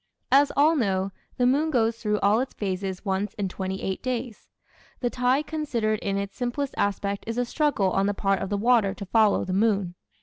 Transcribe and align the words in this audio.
As 0.31 0.51
all 0.57 0.75
know, 0.75 1.11
the 1.37 1.45
moon 1.45 1.69
goes 1.69 1.99
through 1.99 2.19
all 2.21 2.39
its 2.39 2.55
phases 2.55 3.05
once 3.05 3.35
in 3.35 3.47
twenty 3.49 3.83
eight 3.83 4.01
days. 4.01 4.47
The 4.99 5.11
tide 5.11 5.45
considered 5.45 5.99
in 5.99 6.17
its 6.17 6.35
simplest 6.35 6.73
aspect 6.75 7.23
is 7.27 7.37
a 7.37 7.45
struggle 7.45 7.91
on 7.91 8.07
the 8.07 8.15
part 8.15 8.39
of 8.39 8.49
the 8.49 8.57
water 8.57 8.95
to 8.95 9.05
follow 9.05 9.45
the 9.45 9.53
moon. 9.53 9.93